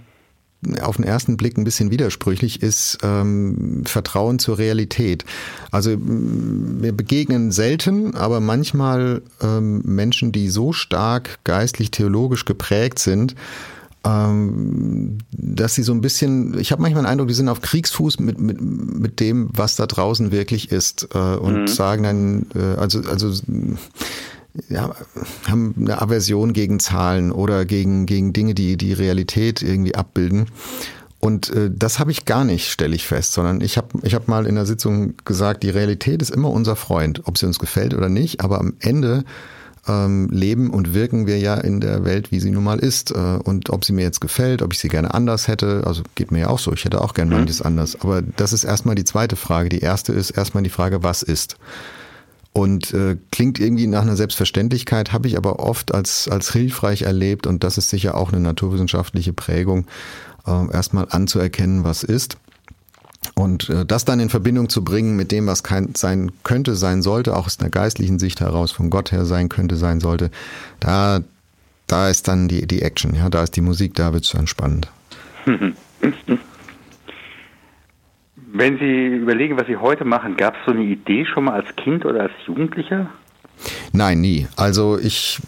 auf 0.83 0.97
den 0.97 1.05
ersten 1.05 1.37
Blick 1.37 1.57
ein 1.57 1.64
bisschen 1.64 1.90
widersprüchlich, 1.90 2.62
ist 2.62 2.99
ähm, 3.02 3.83
Vertrauen 3.87 4.38
zur 4.38 4.59
Realität. 4.59 5.25
Also 5.71 5.97
wir 5.99 6.93
begegnen 6.93 7.50
selten, 7.50 8.14
aber 8.14 8.40
manchmal 8.40 9.23
ähm, 9.40 9.83
Menschen, 9.85 10.33
die 10.33 10.49
so 10.49 10.73
stark 10.73 11.38
geistlich, 11.45 11.90
theologisch 11.90 12.45
geprägt 12.45 12.99
sind, 12.99 13.35
ähm, 14.05 15.19
dass 15.33 15.75
sie 15.75 15.83
so 15.83 15.93
ein 15.93 16.00
bisschen, 16.00 16.59
ich 16.59 16.73
habe 16.73 16.83
manchmal 16.83 17.05
den 17.05 17.11
Eindruck, 17.11 17.29
die 17.29 17.35
sind 17.35 17.49
auf 17.49 17.61
Kriegsfuß 17.61 18.21
mit, 18.21 18.40
mit, 18.40 18.61
mit 18.61 19.21
dem, 19.21 19.50
was 19.52 19.76
da 19.76 19.87
draußen 19.87 20.33
wirklich 20.33 20.73
ist 20.73 21.09
äh, 21.14 21.19
und 21.19 21.62
mhm. 21.62 21.67
sagen 21.69 22.02
dann, 22.02 22.47
äh, 22.55 22.81
also, 22.81 23.00
also 23.00 23.31
ja, 24.69 24.95
haben 25.49 25.75
eine 25.78 26.00
Aversion 26.00 26.52
gegen 26.52 26.80
Zahlen 26.80 27.33
oder 27.33 27.64
gegen, 27.64 28.07
gegen 28.07 28.33
Dinge, 28.33 28.54
die 28.54 28.76
die 28.76 28.92
Realität 28.92 29.62
irgendwie 29.62 29.95
abbilden. 29.95 30.47
Und 31.21 31.50
äh, 31.50 31.71
das 31.73 31.99
habe 31.99 32.11
ich 32.11 32.25
gar 32.25 32.45
nicht, 32.45 32.71
stelle 32.71 32.97
ich 32.97 33.07
fest, 33.07 33.33
sondern 33.33 33.61
ich 33.61 33.76
habe 33.76 33.88
ich 34.02 34.14
hab 34.14 34.26
mal 34.26 34.47
in 34.47 34.54
der 34.54 34.66
Sitzung 34.66 35.14
gesagt, 35.25 35.62
die 35.62 35.71
Realität 35.71 36.23
ist 36.23 36.30
immer 36.30 36.50
unser 36.50 36.76
Freund, 36.76 37.23
ob 37.26 37.37
sie 37.37 37.47
uns 37.47 37.59
gefällt 37.59 37.95
oder 37.95 38.09
nicht, 38.09 38.40
aber 38.40 38.59
am 38.59 38.75
Ende 38.80 39.25
ähm, 39.87 40.28
leben 40.30 40.71
und 40.71 40.95
wirken 40.95 41.26
wir 41.26 41.38
ja 41.38 41.54
in 41.54 41.80
der 41.80 42.04
Welt, 42.04 42.30
wie 42.30 42.40
sie 42.40 42.50
nun 42.50 42.64
mal 42.64 42.78
ist. 42.78 43.11
Äh, 43.11 43.38
und 43.45 43.71
ob 43.71 43.85
sie 43.85 43.92
mir 43.92 44.02
jetzt 44.02 44.21
gefällt, 44.21 44.62
ob 44.62 44.73
ich 44.73 44.78
sie 44.78 44.88
gerne 44.88 45.12
anders 45.12 45.49
hätte, 45.49 45.83
also 45.87 46.02
geht 46.14 46.30
mir 46.30 46.40
ja 46.40 46.49
auch 46.49 46.59
so, 46.59 46.73
ich 46.73 46.85
hätte 46.85 47.00
auch 47.00 47.14
gerne 47.14 47.33
mhm. 47.33 47.40
manches 47.40 47.62
anders. 47.62 48.00
Aber 48.00 48.23
das 48.23 48.52
ist 48.52 48.64
erstmal 48.64 48.95
die 48.95 49.04
zweite 49.04 49.37
Frage. 49.37 49.69
Die 49.69 49.80
erste 49.80 50.12
ist 50.12 50.30
erstmal 50.30 50.62
die 50.62 50.71
Frage, 50.71 51.02
was 51.02 51.23
ist? 51.23 51.57
Und 52.61 52.93
äh, 52.93 53.17
klingt 53.31 53.59
irgendwie 53.59 53.87
nach 53.87 54.02
einer 54.02 54.17
Selbstverständlichkeit, 54.17 55.14
habe 55.14 55.26
ich 55.29 55.38
aber 55.38 55.61
oft 55.61 55.95
als, 55.95 56.29
als 56.29 56.52
hilfreich 56.52 57.00
erlebt 57.00 57.47
und 57.47 57.64
das 57.64 57.79
ist 57.79 57.88
sicher 57.88 58.19
auch 58.19 58.35
eine 58.35 58.40
naturwissenschaftliche 58.43 59.33
Prägung, 59.33 59.87
äh, 60.47 60.71
erstmal 60.71 61.07
anzuerkennen, 61.09 61.85
was 61.85 62.02
ist. 62.02 62.37
Und 63.35 63.71
äh, 63.71 63.87
das 63.87 64.05
dann 64.05 64.21
in 64.21 64.29
Verbindung 64.29 64.69
zu 64.69 64.85
bringen 64.85 65.17
mit 65.17 65.33
dem, 65.33 65.47
was 65.47 65.62
kein, 65.62 65.95
sein 65.95 66.33
könnte, 66.43 66.76
sein 66.76 67.00
sollte, 67.00 67.35
auch 67.35 67.47
aus 67.47 67.61
einer 67.61 67.71
geistlichen 67.71 68.19
Sicht 68.19 68.40
heraus, 68.40 68.73
von 68.73 68.90
Gott 68.90 69.11
her 69.11 69.25
sein 69.25 69.49
könnte, 69.49 69.76
sein 69.76 69.99
sollte, 70.00 70.31
da, 70.81 71.21
da 71.87 72.11
ist 72.11 72.29
dann 72.29 72.47
die, 72.47 72.67
die 72.67 72.83
Action, 72.83 73.14
ja, 73.14 73.31
da 73.31 73.43
ist 73.43 73.57
die 73.57 73.62
Musik, 73.62 73.95
da 73.95 74.12
wird 74.12 74.26
es 74.26 74.33
dann 74.33 74.47
spannend. 74.47 74.87
Wenn 78.52 78.78
Sie 78.78 79.07
überlegen, 79.16 79.57
was 79.57 79.66
Sie 79.66 79.76
heute 79.76 80.04
machen, 80.04 80.37
gab 80.37 80.54
es 80.54 80.61
so 80.66 80.73
eine 80.73 80.83
Idee 80.83 81.25
schon 81.25 81.45
mal 81.45 81.54
als 81.54 81.75
Kind 81.76 82.04
oder 82.04 82.23
als 82.23 82.33
Jugendlicher? 82.47 83.11
Nein, 83.92 84.21
nie. 84.21 84.49
Also 84.57 84.99
ich, 84.99 85.40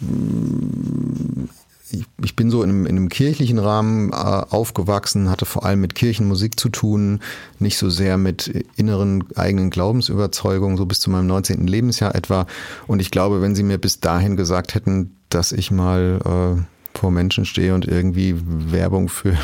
ich, 2.21 2.35
bin 2.35 2.49
so 2.49 2.63
in 2.63 2.69
einem, 2.69 2.85
in 2.85 2.95
einem 2.95 3.09
kirchlichen 3.09 3.59
Rahmen 3.59 4.11
äh, 4.11 4.15
aufgewachsen, 4.15 5.29
hatte 5.29 5.45
vor 5.45 5.65
allem 5.65 5.81
mit 5.81 5.95
Kirchenmusik 5.95 6.59
zu 6.59 6.69
tun, 6.69 7.19
nicht 7.59 7.77
so 7.77 7.89
sehr 7.89 8.17
mit 8.17 8.65
inneren 8.75 9.25
eigenen 9.35 9.69
Glaubensüberzeugungen, 9.69 10.77
so 10.77 10.85
bis 10.85 10.99
zu 10.99 11.09
meinem 11.09 11.27
19. 11.27 11.67
Lebensjahr 11.67 12.15
etwa. 12.15 12.45
Und 12.87 13.01
ich 13.01 13.11
glaube, 13.11 13.41
wenn 13.41 13.55
Sie 13.55 13.63
mir 13.63 13.79
bis 13.79 13.99
dahin 13.99 14.37
gesagt 14.37 14.75
hätten, 14.75 15.15
dass 15.29 15.51
ich 15.51 15.71
mal 15.71 16.19
äh, 16.23 16.97
vor 16.97 17.11
Menschen 17.11 17.45
stehe 17.45 17.73
und 17.73 17.85
irgendwie 17.85 18.35
Werbung 18.37 19.09
für 19.09 19.37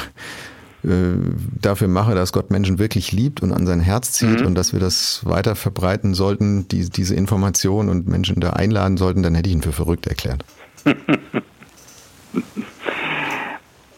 dafür 0.82 1.90
mache, 1.90 2.16
dass 2.16 2.32
Gott 2.32 2.52
Menschen 2.52 2.80
wirklich 2.80 3.12
liebt 3.12 3.44
und 3.44 3.52
an 3.52 3.68
sein 3.68 3.82
Herz 3.82 4.14
zieht 4.14 4.40
mhm. 4.42 4.48
und 4.48 4.56
dass 4.56 4.72
wir 4.72 4.80
das 4.80 5.26
weiter 5.26 5.56
verbreiten 5.56 6.14
sollten, 6.14 6.68
die, 6.70 6.90
diese 6.90 7.16
Information 7.16 7.90
und 7.90 8.08
Menschen 8.08 8.40
da 8.40 8.52
einladen 8.52 8.96
sollten, 8.98 9.22
dann 9.22 9.36
hätte 9.36 9.50
ich 9.50 9.56
ihn 9.56 9.62
für 9.62 9.74
verrückt 9.74 10.08
erklärt. 10.08 10.46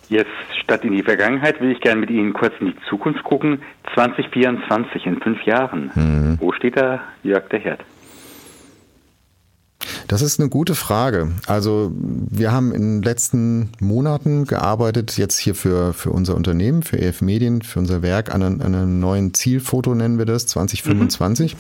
Jetzt 0.10 0.30
statt 0.62 0.84
in 0.84 0.92
die 0.94 1.04
Vergangenheit 1.04 1.62
will 1.62 1.72
ich 1.72 1.80
gerne 1.80 2.02
mit 2.02 2.10
Ihnen 2.10 2.34
kurz 2.34 2.54
in 2.60 2.68
die 2.68 2.76
Zukunft 2.90 3.24
gucken. 3.24 3.62
2024, 3.94 5.06
in 5.06 5.22
fünf 5.22 5.44
Jahren. 5.44 5.92
Mhm. 5.96 6.38
Wo 6.40 6.52
steht 6.52 6.76
da 6.78 7.02
Jörg 7.24 7.48
der 7.50 7.60
Herd? 7.60 7.86
Das 10.12 10.22
ist 10.22 10.42
eine 10.42 10.50
gute 10.50 10.76
Frage. 10.76 11.30
Also 11.48 11.94
wir 11.96 12.52
haben 12.52 12.74
in 12.74 12.82
den 12.82 13.02
letzten 13.02 13.70
Monaten 13.80 14.44
gearbeitet, 14.44 15.18
jetzt 15.18 15.38
hier 15.38 15.56
für, 15.56 15.94
für 15.94 16.12
unser 16.12 16.36
Unternehmen, 16.36 16.84
für 16.84 17.00
EF 17.00 17.22
Medien, 17.22 17.62
für 17.62 17.80
unser 17.80 18.02
Werk 18.02 18.36
an, 18.36 18.44
an 18.44 18.62
einem 18.62 19.00
neuen 19.00 19.34
Zielfoto 19.34 19.96
nennen 19.96 20.18
wir 20.18 20.26
das, 20.26 20.48
2025. 20.48 21.56
Mhm. 21.56 21.60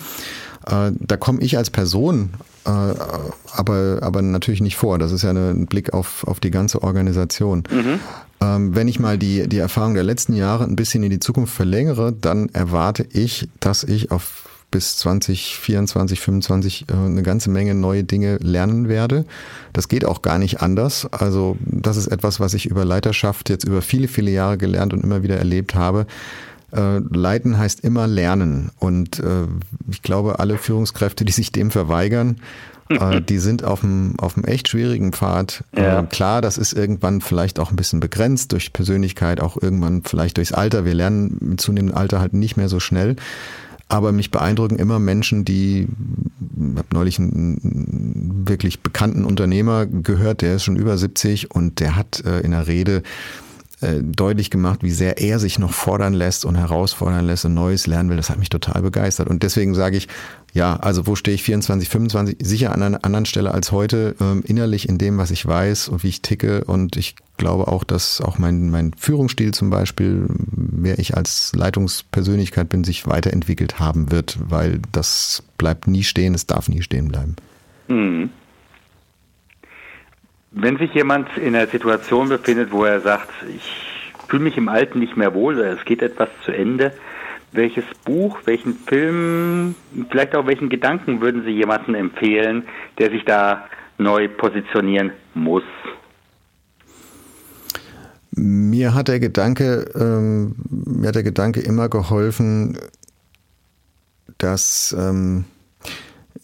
Äh, 0.67 0.91
da 0.99 1.15
komme 1.15 1.39
ich 1.39 1.57
als 1.57 1.69
Person 1.69 2.31
äh, 2.65 2.69
aber, 2.69 3.99
aber 4.01 4.21
natürlich 4.21 4.59
nicht 4.59 4.75
vor. 4.75 4.99
Das 4.99 5.13
ist 5.13 5.21
ja 5.21 5.31
ein 5.31 5.67
Blick 5.67 5.93
auf, 5.93 6.27
auf 6.27 6.41
die 6.41 6.51
ganze 6.51 6.83
Organisation. 6.83 7.63
Mhm. 7.71 7.99
Ähm, 8.41 8.75
wenn 8.75 8.89
ich 8.89 8.99
mal 8.99 9.17
die, 9.17 9.47
die 9.47 9.59
Erfahrung 9.59 9.93
der 9.93 10.03
letzten 10.03 10.33
Jahre 10.33 10.65
ein 10.65 10.75
bisschen 10.75 11.03
in 11.03 11.09
die 11.09 11.19
Zukunft 11.19 11.53
verlängere, 11.53 12.11
dann 12.11 12.49
erwarte 12.49 13.07
ich, 13.13 13.47
dass 13.61 13.85
ich 13.85 14.11
auf 14.11 14.40
bis 14.71 14.97
2024, 14.97 16.19
25 16.19 16.85
äh, 16.89 16.93
eine 16.93 17.23
ganze 17.23 17.49
Menge 17.49 17.75
neue 17.75 18.03
Dinge 18.03 18.37
lernen 18.37 18.87
werde. 18.87 19.25
Das 19.73 19.87
geht 19.87 20.05
auch 20.05 20.21
gar 20.21 20.39
nicht 20.39 20.61
anders. 20.61 21.07
Also 21.11 21.57
das 21.61 21.97
ist 21.97 22.07
etwas, 22.07 22.39
was 22.39 22.53
ich 22.53 22.65
über 22.65 22.85
Leiterschaft 22.85 23.49
jetzt 23.49 23.65
über 23.65 23.81
viele, 23.81 24.07
viele 24.07 24.31
Jahre 24.31 24.57
gelernt 24.57 24.93
und 24.93 25.03
immer 25.03 25.23
wieder 25.23 25.37
erlebt 25.37 25.75
habe. 25.75 26.07
Äh, 26.73 26.99
leiten 26.99 27.57
heißt 27.57 27.81
immer 27.81 28.07
lernen. 28.07 28.71
Und 28.79 29.19
äh, 29.19 29.45
ich 29.89 30.01
glaube, 30.01 30.39
alle 30.39 30.57
Führungskräfte, 30.57 31.25
die 31.25 31.33
sich 31.33 31.51
dem 31.51 31.69
verweigern, 31.69 32.37
die 33.29 33.37
sind 33.39 33.63
auf 33.63 33.83
einem, 33.83 34.19
auf 34.19 34.35
einem 34.35 34.45
echt 34.45 34.67
schwierigen 34.67 35.13
Pfad. 35.13 35.63
Ja. 35.75 36.03
klar, 36.03 36.41
das 36.41 36.57
ist 36.57 36.73
irgendwann 36.73 37.21
vielleicht 37.21 37.59
auch 37.59 37.71
ein 37.71 37.77
bisschen 37.77 38.01
begrenzt 38.01 38.51
durch 38.51 38.73
Persönlichkeit, 38.73 39.39
auch 39.39 39.55
irgendwann 39.61 40.03
vielleicht 40.03 40.37
durchs 40.37 40.51
Alter. 40.51 40.83
Wir 40.83 40.93
lernen 40.93 41.37
mit 41.39 41.61
zunehmendem 41.61 41.97
Alter 41.97 42.19
halt 42.19 42.33
nicht 42.33 42.57
mehr 42.57 42.67
so 42.67 42.79
schnell. 42.81 43.15
Aber 43.91 44.13
mich 44.13 44.31
beeindrucken 44.31 44.77
immer 44.77 44.99
Menschen, 44.99 45.43
die, 45.43 45.81
ich 45.81 46.77
habe 46.77 46.87
neulich 46.93 47.19
einen 47.19 48.47
wirklich 48.47 48.79
bekannten 48.79 49.25
Unternehmer 49.25 49.85
gehört, 49.85 50.41
der 50.41 50.55
ist 50.55 50.63
schon 50.63 50.77
über 50.77 50.97
70 50.97 51.51
und 51.51 51.81
der 51.81 51.97
hat 51.97 52.23
äh, 52.25 52.39
in 52.39 52.51
der 52.51 52.67
Rede 52.67 53.03
äh, 53.81 53.99
deutlich 54.01 54.49
gemacht, 54.49 54.79
wie 54.81 54.91
sehr 54.91 55.17
er 55.19 55.39
sich 55.39 55.59
noch 55.59 55.73
fordern 55.73 56.13
lässt 56.13 56.45
und 56.45 56.55
herausfordern 56.55 57.25
lässt 57.25 57.43
und 57.43 57.53
Neues 57.53 57.85
lernen 57.85 58.09
will. 58.09 58.15
Das 58.15 58.29
hat 58.29 58.39
mich 58.39 58.47
total 58.47 58.81
begeistert. 58.81 59.27
Und 59.27 59.43
deswegen 59.43 59.75
sage 59.75 59.97
ich, 59.97 60.07
ja, 60.53 60.77
also 60.77 61.05
wo 61.05 61.17
stehe 61.17 61.35
ich 61.35 61.43
24, 61.43 61.89
25? 61.89 62.37
Sicher 62.41 62.71
an 62.71 62.83
einer 62.83 63.03
anderen 63.03 63.25
Stelle 63.25 63.53
als 63.53 63.73
heute, 63.73 64.15
ähm, 64.21 64.41
innerlich 64.47 64.87
in 64.87 64.99
dem, 64.99 65.17
was 65.17 65.31
ich 65.31 65.45
weiß 65.45 65.89
und 65.89 66.03
wie 66.03 66.09
ich 66.09 66.21
ticke. 66.21 66.63
Und 66.63 66.95
ich 66.95 67.15
glaube 67.41 67.67
auch, 67.67 67.83
dass 67.83 68.21
auch 68.21 68.37
mein, 68.37 68.69
mein 68.69 68.93
Führungsstil 68.93 69.51
zum 69.51 69.69
Beispiel, 69.71 70.27
wer 70.29 70.99
ich 70.99 71.17
als 71.17 71.53
Leitungspersönlichkeit 71.55 72.69
bin, 72.69 72.83
sich 72.83 73.07
weiterentwickelt 73.07 73.79
haben 73.79 74.11
wird, 74.11 74.37
weil 74.47 74.79
das 74.91 75.43
bleibt 75.57 75.87
nie 75.87 76.03
stehen, 76.03 76.35
es 76.35 76.45
darf 76.45 76.69
nie 76.69 76.83
stehen 76.83 77.09
bleiben. 77.09 77.35
Mhm. 77.87 78.29
Wenn 80.51 80.77
sich 80.77 80.93
jemand 80.93 81.35
in 81.37 81.55
einer 81.55 81.67
Situation 81.67 82.29
befindet, 82.29 82.71
wo 82.71 82.85
er 82.85 83.01
sagt, 83.01 83.31
ich 83.55 84.23
fühle 84.27 84.43
mich 84.43 84.57
im 84.57 84.69
Alten 84.69 84.99
nicht 84.99 85.17
mehr 85.17 85.33
wohl 85.33 85.57
oder 85.57 85.71
es 85.71 85.83
geht 85.83 86.01
etwas 86.01 86.29
zu 86.45 86.51
Ende, 86.51 86.93
welches 87.53 87.85
Buch, 88.05 88.39
welchen 88.45 88.75
Film, 88.75 89.75
vielleicht 90.09 90.35
auch 90.35 90.45
welchen 90.45 90.69
Gedanken 90.69 91.21
würden 91.21 91.43
Sie 91.43 91.51
jemandem 91.51 91.95
empfehlen, 91.95 92.63
der 92.99 93.09
sich 93.09 93.25
da 93.25 93.67
neu 93.97 94.27
positionieren 94.27 95.11
muss? 95.33 95.63
Mir 98.31 98.93
hat 98.93 99.07
der 99.07 99.19
Gedanke, 99.19 99.89
ähm, 99.95 100.55
mir 100.69 101.09
hat 101.09 101.15
der 101.15 101.23
Gedanke 101.23 101.59
immer 101.59 101.89
geholfen, 101.89 102.77
dass 104.37 104.95
ähm, 104.97 105.45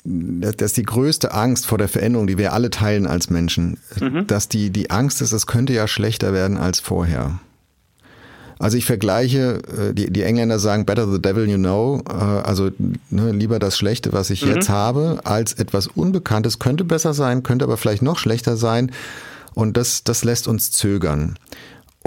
dass 0.04 0.72
die 0.72 0.84
größte 0.84 1.34
Angst 1.34 1.68
vor 1.68 1.78
der 1.78 1.90
Veränderung, 1.90 2.28
die 2.28 2.38
wir 2.38 2.54
alle 2.54 2.70
teilen 2.70 3.08
als 3.08 3.30
Menschen, 3.30 3.78
mhm. 4.00 4.26
dass 4.26 4.48
die, 4.48 4.70
die 4.70 4.90
Angst 4.90 5.22
ist, 5.22 5.34
es 5.34 5.48
könnte 5.48 5.74
ja 5.74 5.86
schlechter 5.88 6.32
werden 6.32 6.58
als 6.58 6.80
vorher. 6.80 7.40
Also 8.60 8.78
ich 8.78 8.86
vergleiche, 8.86 9.60
äh, 9.68 9.94
die, 9.94 10.12
die 10.12 10.24
Engländer 10.24 10.60
sagen 10.60 10.86
better 10.86 11.12
the 11.12 11.22
devil 11.22 11.48
you 11.48 11.58
know, 11.58 12.02
äh, 12.10 12.14
also 12.14 12.72
ne, 13.10 13.32
lieber 13.32 13.60
das 13.60 13.78
Schlechte, 13.78 14.14
was 14.14 14.30
ich 14.30 14.46
mhm. 14.46 14.54
jetzt 14.54 14.70
habe, 14.70 15.20
als 15.26 15.54
etwas 15.54 15.88
Unbekanntes, 15.88 16.58
könnte 16.58 16.84
besser 16.84 17.14
sein, 17.14 17.44
könnte 17.44 17.66
aber 17.66 17.78
vielleicht 17.78 18.02
noch 18.02 18.18
schlechter 18.18 18.58
sein. 18.58 18.92
Und 19.54 19.76
das, 19.76 20.04
das 20.04 20.24
lässt 20.24 20.48
uns 20.48 20.72
zögern. 20.72 21.38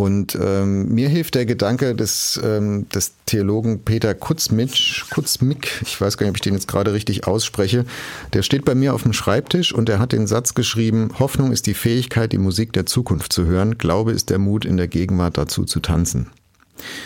Und 0.00 0.34
ähm, 0.40 0.94
mir 0.94 1.10
hilft 1.10 1.34
der 1.34 1.44
Gedanke 1.44 1.94
des, 1.94 2.40
ähm, 2.42 2.88
des 2.88 3.12
Theologen 3.26 3.80
Peter 3.80 4.14
Kutzmitsch, 4.14 5.04
Kutzmick, 5.10 5.82
ich 5.84 6.00
weiß 6.00 6.16
gar 6.16 6.24
nicht, 6.24 6.30
ob 6.30 6.36
ich 6.36 6.40
den 6.40 6.54
jetzt 6.54 6.68
gerade 6.68 6.94
richtig 6.94 7.26
ausspreche, 7.26 7.84
der 8.32 8.40
steht 8.40 8.64
bei 8.64 8.74
mir 8.74 8.94
auf 8.94 9.02
dem 9.02 9.12
Schreibtisch 9.12 9.74
und 9.74 9.90
er 9.90 9.98
hat 9.98 10.12
den 10.12 10.26
Satz 10.26 10.54
geschrieben, 10.54 11.10
Hoffnung 11.18 11.52
ist 11.52 11.66
die 11.66 11.74
Fähigkeit, 11.74 12.32
die 12.32 12.38
Musik 12.38 12.72
der 12.72 12.86
Zukunft 12.86 13.30
zu 13.30 13.44
hören, 13.44 13.76
Glaube 13.76 14.12
ist 14.12 14.30
der 14.30 14.38
Mut, 14.38 14.64
in 14.64 14.78
der 14.78 14.88
Gegenwart 14.88 15.36
dazu 15.36 15.66
zu 15.66 15.80
tanzen. 15.80 16.30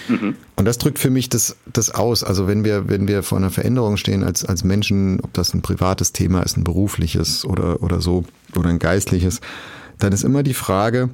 Mhm. 0.06 0.36
Und 0.54 0.64
das 0.64 0.78
drückt 0.78 1.00
für 1.00 1.10
mich 1.10 1.28
das, 1.28 1.56
das 1.66 1.90
aus. 1.90 2.22
Also 2.22 2.46
wenn 2.46 2.62
wir, 2.62 2.88
wenn 2.88 3.08
wir 3.08 3.24
vor 3.24 3.38
einer 3.38 3.50
Veränderung 3.50 3.96
stehen 3.96 4.22
als, 4.22 4.44
als 4.44 4.62
Menschen, 4.62 5.18
ob 5.18 5.32
das 5.32 5.52
ein 5.52 5.62
privates 5.62 6.12
Thema 6.12 6.42
ist, 6.42 6.56
ein 6.56 6.62
berufliches 6.62 7.44
oder, 7.44 7.82
oder 7.82 8.00
so, 8.00 8.24
oder 8.54 8.68
ein 8.68 8.78
geistliches, 8.78 9.40
dann 9.98 10.12
ist 10.12 10.22
immer 10.22 10.44
die 10.44 10.54
Frage, 10.54 11.10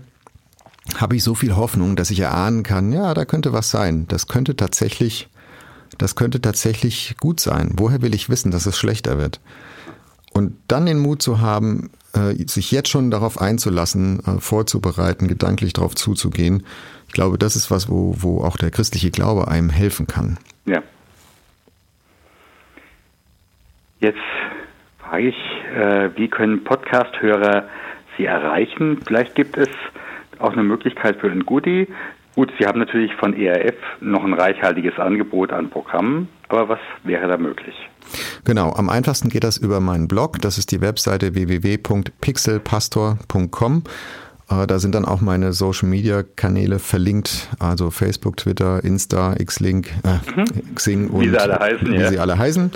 habe 0.99 1.17
ich 1.17 1.23
so 1.23 1.35
viel 1.35 1.57
Hoffnung, 1.57 1.97
dass 1.97 2.11
ich 2.11 2.21
erahnen 2.21 2.63
kann, 2.63 2.93
ja, 2.93 3.15
da 3.15 3.25
könnte 3.25 3.53
was 3.53 3.71
sein. 3.71 4.07
Das 4.09 4.27
könnte 4.27 4.57
tatsächlich, 4.57 5.29
das 5.99 6.17
könnte 6.17 6.41
tatsächlich 6.41 7.17
gut 7.21 7.41
sein. 7.41 7.73
Woher 7.77 8.03
will 8.03 8.15
ich 8.15 8.29
wissen, 8.29 8.51
dass 8.51 8.67
es 8.67 8.79
schlechter 8.79 9.19
wird? 9.19 9.41
Und 10.33 10.57
dann 10.69 10.87
den 10.87 10.99
Mut 10.99 11.23
zu 11.23 11.41
haben, 11.41 11.91
äh, 12.15 12.35
sich 12.47 12.71
jetzt 12.71 12.89
schon 12.89 13.11
darauf 13.11 13.41
einzulassen, 13.41 14.21
äh, 14.25 14.41
vorzubereiten, 14.41 15.29
gedanklich 15.29 15.73
darauf 15.73 15.95
zuzugehen. 15.95 16.65
Ich 17.09 17.15
glaube, 17.15 17.39
das 17.39 17.57
ist 17.57 17.71
was, 17.71 17.89
wo, 17.89 18.15
wo 18.19 18.43
auch 18.43 18.57
der 18.57 18.71
christliche 18.71 19.11
Glaube 19.11 19.49
einem 19.49 19.71
helfen 19.71 20.07
kann. 20.07 20.39
Ja. 20.67 20.83
Jetzt 24.01 24.19
frage 24.99 25.29
ich, 25.29 25.37
äh, 25.77 26.17
wie 26.17 26.29
können 26.29 26.65
Podcast-Hörer 26.65 27.69
Sie 28.17 28.25
erreichen? 28.25 29.01
Vielleicht 29.05 29.35
gibt 29.35 29.57
es 29.57 29.69
auch 30.41 30.53
eine 30.53 30.63
Möglichkeit 30.63 31.17
für 31.21 31.31
ein 31.31 31.47
Goodie. 31.47 31.89
Gut, 32.35 32.53
Sie 32.59 32.67
haben 32.67 32.79
natürlich 32.79 33.15
von 33.17 33.35
ERF 33.35 33.75
noch 34.01 34.25
ein 34.25 34.35
reichhaltiges 34.35 34.99
Angebot 34.99 35.53
an 35.53 35.69
Programmen, 35.69 36.29
aber 36.49 36.69
was 36.69 36.79
wäre 37.03 37.27
da 37.29 37.37
möglich? 37.37 37.75
Genau, 38.45 38.73
am 38.73 38.89
einfachsten 38.89 39.29
geht 39.29 39.45
das 39.45 39.57
über 39.57 39.79
meinen 39.81 40.09
Blog. 40.09 40.41
Das 40.41 40.59
ist 40.59 40.73
die 40.73 40.81
Webseite 40.81 41.35
www.pixelpastor.com. 41.35 43.85
Äh, 44.51 44.67
da 44.67 44.79
sind 44.79 44.95
dann 44.95 45.05
auch 45.05 45.21
meine 45.21 45.53
Social 45.53 45.89
Media 45.89 46.23
Kanäle 46.23 46.79
verlinkt, 46.79 47.49
also 47.59 47.91
Facebook, 47.91 48.37
Twitter, 48.37 48.83
Insta, 48.83 49.35
Xlink, 49.35 49.91
äh, 50.03 50.19
mhm. 50.37 50.75
Xing 50.75 51.09
und 51.09 51.23
wie 51.23 51.29
sie 51.31 51.39
alle 51.39 51.59
heißen. 51.59 51.93
Wie 51.93 51.97
ja. 51.97 52.09
sie 52.09 52.19
alle 52.19 52.39
heißen. 52.39 52.73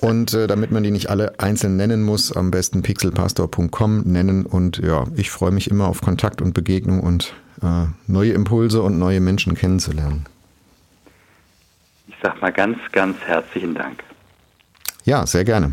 Und 0.00 0.34
äh, 0.34 0.46
damit 0.46 0.70
man 0.70 0.82
die 0.82 0.90
nicht 0.90 1.10
alle 1.10 1.38
einzeln 1.38 1.76
nennen 1.76 2.02
muss, 2.02 2.34
am 2.34 2.50
besten 2.50 2.82
pixelpastor.com 2.82 4.02
nennen. 4.02 4.46
Und 4.46 4.78
ja, 4.78 5.04
ich 5.14 5.30
freue 5.30 5.50
mich 5.50 5.70
immer 5.70 5.88
auf 5.88 6.00
Kontakt 6.00 6.40
und 6.40 6.54
Begegnung 6.54 7.00
und 7.00 7.34
äh, 7.62 7.86
neue 8.06 8.32
Impulse 8.32 8.82
und 8.82 8.98
neue 8.98 9.20
Menschen 9.20 9.54
kennenzulernen. 9.54 10.24
Ich 12.08 12.16
sag 12.22 12.40
mal 12.40 12.52
ganz, 12.52 12.78
ganz 12.92 13.16
herzlichen 13.26 13.74
Dank. 13.74 14.02
Ja, 15.04 15.26
sehr 15.26 15.44
gerne. 15.44 15.72